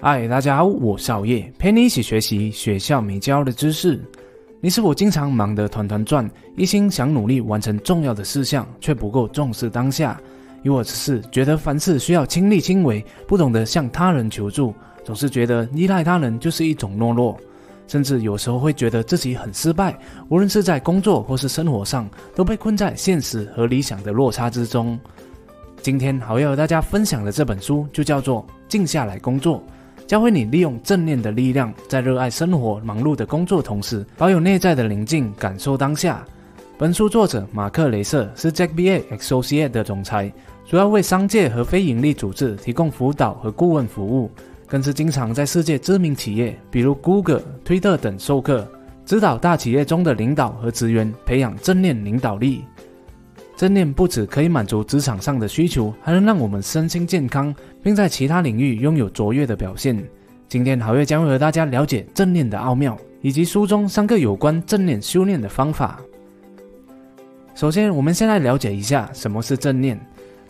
[0.00, 4.00] 嗨，大家好，我是熬夜，陪你一起学习学校没教的知识。
[4.60, 10.20] 你是否经常忙得团团转，一心想努力完成重要的事项，却不够重视当下？
[10.62, 14.74] 又或者是觉得凡事需要亲力亲为，不懂得向他人求助，
[15.04, 17.36] 总是觉得依赖他人就是一种懦弱，
[17.86, 19.96] 甚至有时候会觉得自己很失败，
[20.28, 24.98] 无论是在工作或是生活上，都被困在现实和理想的落差之中。
[25.80, 29.58] 今天好要和大家分享的这本书就叫做《静下来工作》。
[30.06, 36.24] 教会你利用正念的力量，在热爱生活、忙碌的工作同时，保有内在的宁静，感受当下。
[36.78, 38.88] 本书作者马克·雷瑟是 Jack B.
[38.90, 39.00] A.
[39.10, 40.32] Associate 的总裁，
[40.64, 44.30] 主要为商界和非营利组织提供辅导和顾问服务，
[44.66, 48.66] 更是经常在世界知名企业，比如 Google、推特等授课，
[49.04, 52.64] 指导大企业中的领导和职员培养正念领导力。
[53.58, 60.00] 正念不止可以满足职场上的需求，还能让我们身心健康，并在其他领域拥有卓越的表现。
[60.46, 65.98] 今天好月将会和大家了解正念的奥妙，以及书中三个有关正念修炼的方法。
[67.56, 69.98] 首先，我们先来了解一下什么是正念。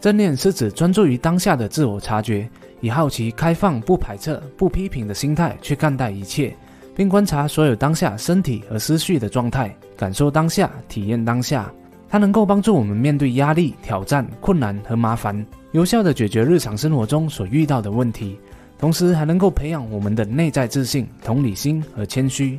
[0.00, 2.48] 正念是指专注于当下的自我察觉，
[2.80, 6.56] 以好奇、开放、不排斥、不批评的心态去看待一切，
[6.94, 11.68] 并观察所有当下身体和思绪的状态，感受当下，体验当下。
[12.12, 15.34] 它能够帮助我们面对压力、挑战、困难和麻烦，
[15.70, 18.38] 有效地解决日常生活中所遇到的问题，
[18.76, 22.58] 同时还能够培养我们的内在自信、同理心和谦虚。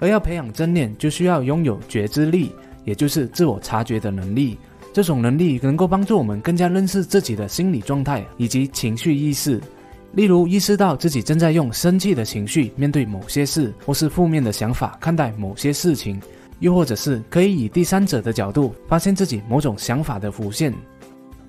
[0.00, 2.52] 而要培养正念，就需要拥有觉知力，
[2.84, 4.58] 也就是自我察觉的能力。
[4.92, 9.58] 这种能力能够帮助我们更加认识自己的心理状态以及情绪意识，
[10.12, 16.20] 例如意识到自己正在用生气的情绪面对某些事，或是负面的想法看待某些事情。
[16.62, 20.72] 又或者是可以以第三者的角度发现自己某种想法的浮现，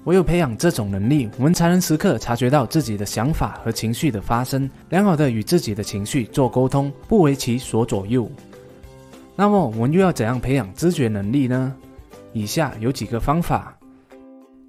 [0.05, 8.29] 唯有培养这种能力，我们才能时刻察觉到自己的想法和情绪的发生，良好的与自己的情绪做沟通，不为其所左右。
[9.35, 11.73] 那么我们又要怎样培养知觉能力呢？
[12.33, 13.77] 以下有几个方法：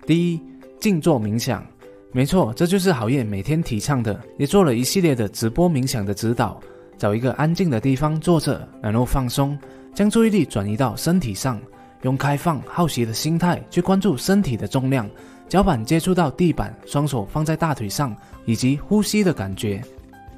[0.06, 0.40] 第一，
[0.78, 1.66] 静坐冥想。
[2.12, 6.60] 没错，这就是好业每天提倡的，也做了一系列的直播冥想的指导。
[6.96, 9.58] 找一个安静的地方坐着，然后放松。
[9.94, 11.60] 将注意力转移到身体上，
[12.02, 15.08] 用开放好奇的心态去关注身体的重量，
[15.48, 19.80] 脚板接触到地板，双手放在大腿上，以及呼吸的感觉，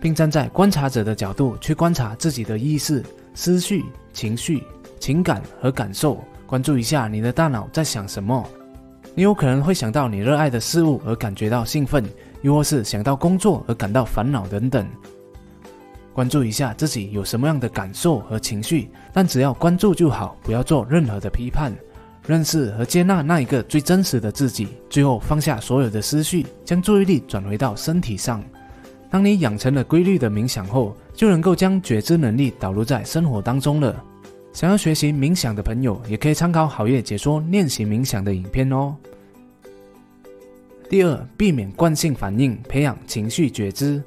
[0.00, 3.02] 并站在观察者的角度去观察自己的意识、
[3.34, 4.62] 思绪、情绪、
[5.00, 8.46] 情感和感受，关注一下你的大脑在想什么。
[9.14, 12.04] 你有可能会想到你热爱的事物而感觉到兴奋，
[12.42, 14.86] 又或是想到工作而感到烦恼等等。
[16.16, 21.70] 关注一下自己有什么样的感受和情绪，但只要关注就好，不要做任何的批判。
[22.26, 28.42] 认识和接纳那一个最真实的自己，最后放下所有的思绪，将注意力转回到身体上。
[29.10, 34.02] 当你养成了规律的冥想后，就能够将觉知能力导入在生活当中了。
[34.54, 38.96] 想要学习冥想的朋友，也可以参考好业解说练习冥想的影片哦。
[40.88, 44.02] 第二，避免惯性反应，培养情绪觉知。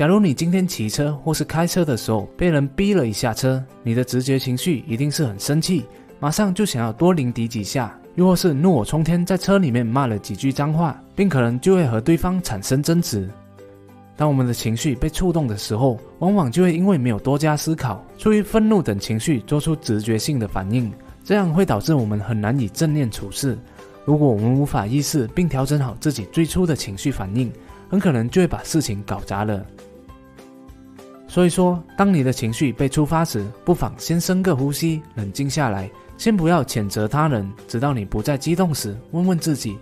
[0.00, 5.84] 假如你今天骑车或是开车的时候被人逼了一下车，你的直觉情绪一定是很生气，
[6.18, 13.28] 马上就想要多临敌几下，又或是怒火冲天，在车里面骂了几句脏话，并可能就会和对方产生争执。
[14.16, 20.90] 当我们的情绪被触动的时候，往往就会因为没有多加思考，出于愤怒等情绪做出直觉性的反应，
[21.22, 23.54] 这样会导致我们很难以正念处事。
[24.06, 27.52] 如果我们无法意识并调整好自己最初的情绪反应，
[27.90, 29.62] 很可能就会把事情搞砸了。
[31.30, 39.78] 所以说，当你的情绪被触发时，不妨先深个呼吸，冷静下来，先不要谴责他人，直到你不再激动时，问问自己，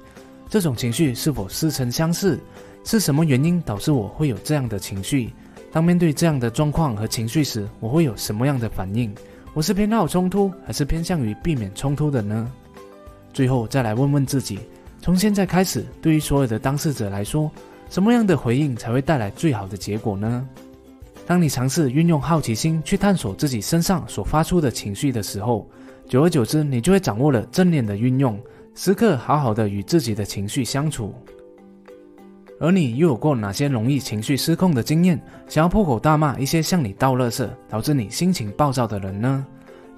[0.50, 2.38] 这种情绪是否似曾相识？
[2.84, 5.32] 是什么原因导致我会有这样的情绪？
[5.72, 9.10] 当面对这样的状况和情绪时，我会有什么样的反应？
[9.54, 12.52] 我是偏好冲突，还是偏向于避免冲突的呢？
[13.32, 14.58] 最后再来问问自己，
[15.00, 17.50] 从现在开始，对于所有的当事者来说，
[17.88, 20.46] 什么样的回应才会带来最好的结果呢？
[21.28, 25.68] 当你尝试运用好奇心去探索自己身上所发出的情绪的时候，
[26.08, 28.40] 久而久之，你就会掌握了正念的运用，
[28.74, 31.14] 时刻好好的与自己的情绪相处。
[32.58, 35.20] 而你又有过哪些容易情绪失控的经验？
[35.50, 39.46] 想要破口大骂一些向你倒垃圾，导致你心情暴躁的人呢？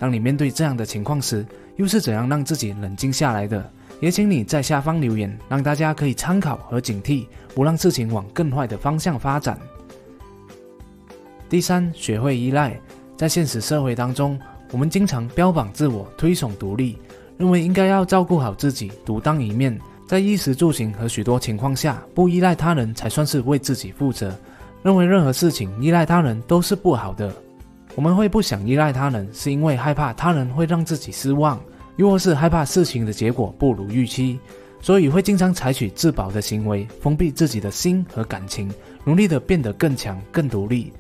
[0.01, 3.71] 当你面对这样的情况时，又是怎样让自己冷静下来的？
[4.01, 7.25] 也请你在下方留言，让大家可以参考和警惕，
[7.55, 9.57] 不让事情往更坏的方向发展。
[11.51, 12.81] 第三，学会依赖。
[13.17, 14.39] 在现实社会当中，
[14.71, 16.97] 我们经常标榜自我，推崇独立，
[17.37, 19.77] 认为应该要照顾好自己，独当一面，
[20.07, 24.33] 在衣食住行和许多情况下，不依赖他人才算是为自己负责。
[24.85, 27.35] 认为任何事情依赖他人都是不好的。
[27.97, 31.61] 我们会不想依赖他人，是因为害怕他人会让自己失望，
[31.97, 34.39] 又或是害怕事情的结果不如预期，
[34.81, 40.93] 所以会经常采取自保的行为，封闭自己的心和感情，努力的变得更强、更独立。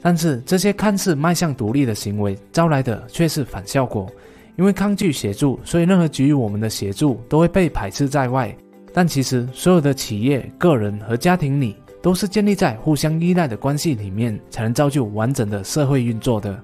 [0.00, 4.10] 但是这些看似迈向独立的行为，招来的却是反效果。
[4.56, 8.52] 因为抗拒协助，所以任何给予我们的协助都会被排斥在外。
[8.92, 16.60] 但其实，所有的企业、个人和家庭里，都是建立在互相依赖的关系里面，才能造就完整的社会运作的。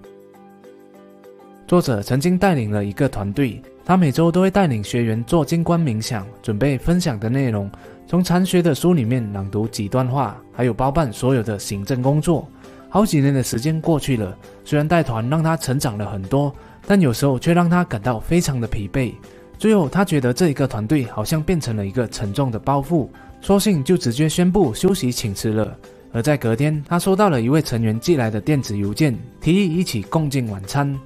[1.68, 7.70] 作者曾经带领了一个团队，他每周都会带领学员做静观冥想，准备分享的内容，
[8.08, 12.48] 从禅学的书里面朗读几段话，还有包办所有的行政工作。
[12.94, 16.54] 好几年的时间过去了，虽然带团让他成长了很多。
[16.86, 19.12] 但有时候却让他感到非常的疲惫。
[19.58, 23.08] 最后，他觉得这一个团队好像变成了一个沉重的包袱，
[23.40, 25.76] 索性就直接宣布休息请辞了。
[26.12, 30.96] 而在隔天，他收到了一位成员寄来的电子邮件，提议一起共进晚餐。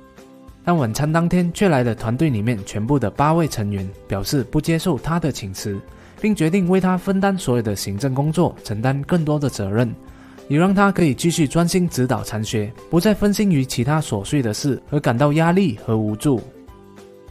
[0.62, 5.80] 但晚餐当天却来了团队里面全部的八位成员，表示不接受他的请辞，
[6.20, 9.90] 并决定为他分担所有的行政工作，承担更多的责任。
[10.48, 16.40] 也让他可以继续专心指导禅学，不再分心于其他琐碎的事而感到压力和无助。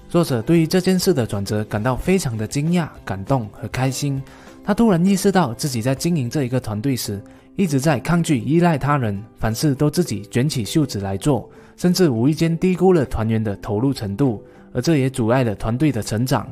[0.08, 4.22] 作者对于这件事的转折感到非常的惊讶、感动和开心。
[4.64, 7.22] 他突然意识到自己在经营这一个团队时，
[7.56, 14.44] 一直在抗拒依赖他人，凡事都自己卷起袖子来做，甚至无意间低估了团员的投入程度，
[14.74, 16.48] 而这也阻碍了团队的成长。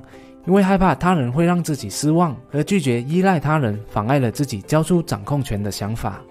[0.47, 6.21] 因为害怕他人会让自己失望，而拒绝依赖他人，妨碍了自己交出掌控权的想法。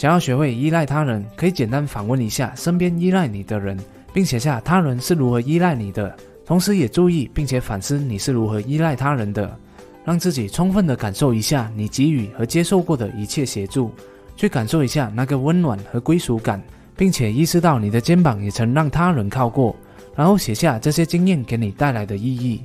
[0.00, 3.78] 想要学会依赖他人，可以简单访问一下身边依赖你的人，
[4.14, 6.16] 并写下他人是如何依赖你的，
[6.46, 9.54] 同时也注意并且反思你是如何依赖他人的，
[10.02, 13.92] 让自己充分的感受一下你给予和接受过的一切协助，
[14.36, 16.58] 去感受一下那个温暖和归属感，
[16.96, 19.76] 并且意识到你的肩膀也曾让他人靠过，
[20.16, 22.62] 然后写下这些经验给你带来的意义。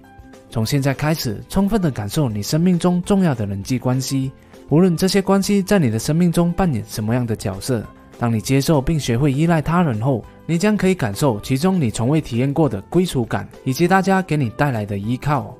[0.50, 4.32] 从现在开始，充分的感受你生命中重要的人际关系。
[4.70, 7.86] 无论这些关系在你的生命中扮演什么样的角色，
[8.18, 15.56] 当你接受并学会依赖他人后，你将可以感受其中你从未体验过的归属感，以及大家给你带来的依靠。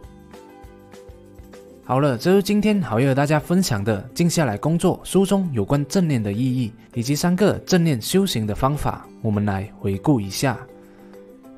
[1.84, 9.06] 好了，这是今天好要和大家分享的《静下来工作》书中有关正念的意义，以及三个正念修行的方法。
[9.22, 10.58] 我们来回顾一下：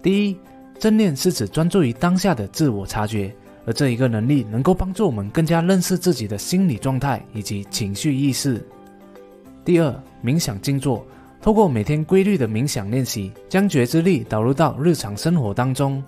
[0.04, 0.38] 第一，
[0.80, 3.34] 正念是指专注于当下的自我察觉。
[3.68, 8.66] 而这一个能力能够帮助我们更加认识自己的心理状态以及情绪意识。
[9.66, 9.94] 第二，
[10.24, 11.06] 冥想静坐，
[11.42, 16.02] 透过每天规律的冥想练习，将觉知力导入到日常生活当中。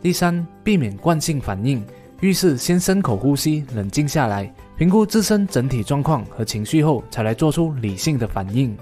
[0.00, 1.84] 第三，避免惯性反应，
[2.20, 8.74] 遇事先深口呼吸，冷静下来，评估自身整体状况和情绪后，才来做出理性的反应。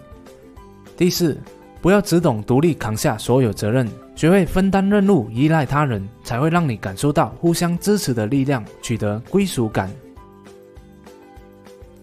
[0.97, 1.37] 第四。
[1.81, 9.89] 不要只懂独立扛下所有责任，学会分担任务，依赖他人，才会让你感受到互相支持的力量，取得归属感。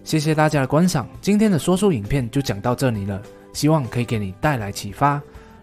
[0.02, 3.20] 谢谢大家的观赏，今天的说书影片就讲到这里了，
[3.52, 5.20] 希望可以给你带来启发。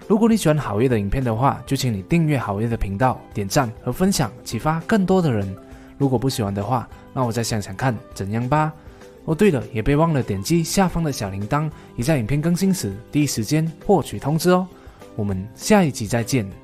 [0.08, 5.56] 如果你喜欢好业的影片的话，就请你订阅好业的频道，点赞和分享，启发更多的人。
[5.98, 8.72] 如果不喜欢的话，那我再想想看怎样吧。
[9.26, 14.68] 哦，对了，也别忘了点击下方的小铃铛，以在影片更新时第一时间获取通知哦。
[15.16, 16.63] 我们下一集再见。